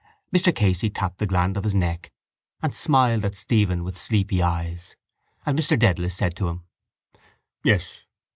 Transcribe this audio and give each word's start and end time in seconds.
Mr 0.35 0.55
Casey 0.55 0.89
tapped 0.89 1.19
the 1.19 1.27
gland 1.27 1.57
of 1.57 1.63
his 1.63 1.75
neck 1.75 2.11
and 2.59 2.73
smiled 2.73 3.23
at 3.23 3.35
Stephen 3.35 3.83
with 3.83 3.95
sleepy 3.99 4.41
eyes: 4.41 4.95
and 5.45 5.55
Mr 5.59 5.77
Dedalus 5.77 6.15
said 6.15 6.35
to 6.37 6.47
him: 6.47 6.63
—Yes. 7.63 7.99